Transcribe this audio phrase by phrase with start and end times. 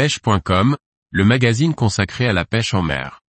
[0.00, 0.78] pêche.com,
[1.10, 3.20] le magazine consacré à la pêche en mer.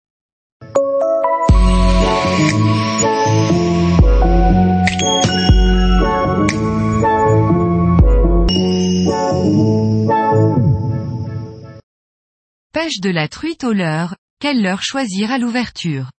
[12.71, 16.09] Pêche de la truite au leurre, quelle leurre choisir à l'ouverture?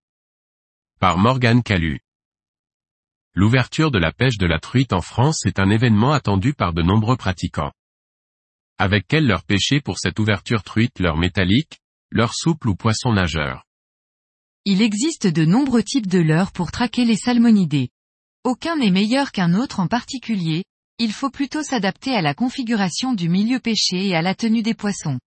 [1.01, 2.01] Par Morgane Calu.
[3.35, 6.83] L'ouverture de la pêche de la truite en France est un événement attendu par de
[6.83, 7.73] nombreux pratiquants.
[8.79, 11.81] Avec quelle leur pêcher pour cette ouverture truite leur métallique,
[12.11, 13.65] leur souple ou poisson nageur
[14.65, 17.91] Il existe de nombreux types de leurres pour traquer les salmonidés.
[18.45, 20.65] Aucun n'est meilleur qu'un autre en particulier,
[20.99, 24.75] il faut plutôt s'adapter à la configuration du milieu pêché et à la tenue des
[24.75, 25.19] poissons.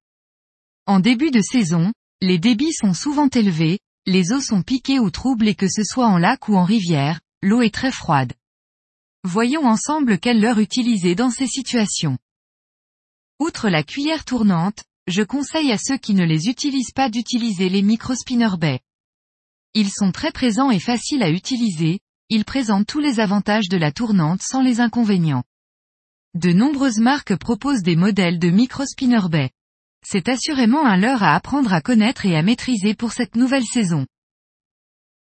[0.86, 1.92] En début de saison,
[2.22, 6.08] les débits sont souvent élevés, les eaux sont piquées ou troubles et que ce soit
[6.08, 8.34] en lac ou en rivière, l'eau est très froide.
[9.24, 12.18] Voyons ensemble quelle leurre utiliser dans ces situations.
[13.40, 17.82] Outre la cuillère tournante, je conseille à ceux qui ne les utilisent pas d'utiliser les
[17.82, 18.80] microspinner baies.
[19.74, 23.92] Ils sont très présents et faciles à utiliser, ils présentent tous les avantages de la
[23.92, 25.44] tournante sans les inconvénients.
[26.34, 29.52] De nombreuses marques proposent des modèles de microspinner baies.
[30.06, 34.06] C'est assurément un leurre à apprendre à connaître et à maîtriser pour cette nouvelle saison.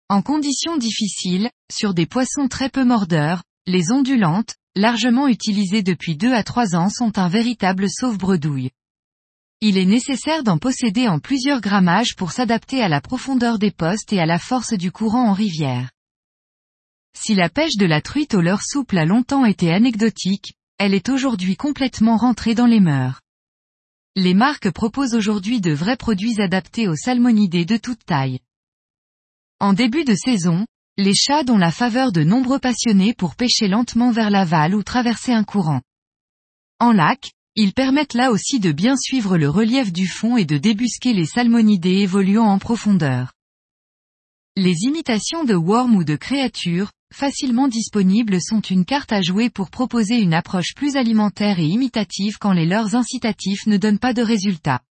[0.08, 6.33] En conditions difficiles, sur des poissons très peu mordeurs, les ondulantes, largement utilisées depuis 2
[6.33, 8.72] à 3 ans sont un véritable sauve-bredouille.
[9.59, 14.14] Il est nécessaire d'en posséder en plusieurs grammages pour s'adapter à la profondeur des postes
[14.14, 15.89] et à la force du courant en rivière.
[17.17, 21.09] Si la pêche de la truite au leurre souple a longtemps été anecdotique, elle est
[21.09, 23.22] aujourd'hui complètement rentrée dans les mœurs.
[24.16, 28.39] Les marques proposent aujourd'hui de vrais produits adaptés aux salmonidés de toute taille.
[29.59, 30.67] En début de saison,
[30.98, 35.31] les chats ont la faveur de nombreux passionnés pour pêcher lentement vers l'aval ou traverser
[35.31, 35.81] un courant.
[36.80, 40.58] En lac, ils permettent là aussi de bien suivre le relief du fond et de
[40.58, 43.34] débusquer les salmonidés évoluant en profondeur.
[44.56, 49.69] Les imitations de worms ou de créatures, facilement disponibles sont une carte à jouer pour
[49.69, 54.24] proposer une approche plus alimentaire et imitative quand les leurs incitatifs ne donnent pas de
[54.24, 54.81] résultats.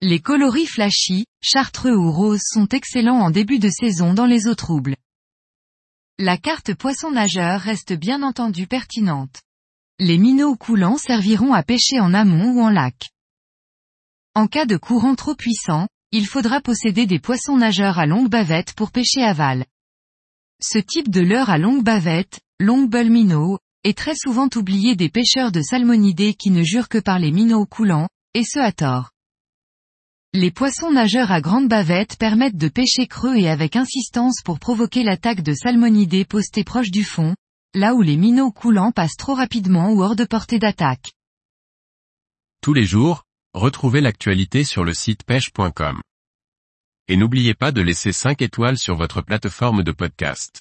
[0.00, 4.54] Les coloris flashy, chartreux ou roses sont excellents en début de saison dans les eaux
[4.54, 4.94] troubles.
[6.20, 9.42] La carte poisson nageur reste bien entendu pertinente.
[9.98, 13.08] Les minots coulants serviront à pêcher en amont ou en lac.
[14.36, 18.74] En cas de courant trop puissant, il faudra posséder des poissons nageurs à longue bavette
[18.74, 19.66] pour pêcher aval.
[20.62, 25.08] Ce type de leurre à longue bavette, long bull minnow, est très souvent oublié des
[25.08, 29.10] pêcheurs de salmonidés qui ne jurent que par les minots coulants, et ce à tort.
[30.40, 35.02] Les poissons nageurs à grande bavette permettent de pêcher creux et avec insistance pour provoquer
[35.02, 37.34] l'attaque de salmonidés postés proches du fond,
[37.74, 41.10] là où les minots coulants passent trop rapidement ou hors de portée d'attaque.
[42.62, 46.00] Tous les jours, retrouvez l'actualité sur le site pêche.com.
[47.08, 50.60] Et n'oubliez pas de laisser 5 étoiles sur votre plateforme de podcast.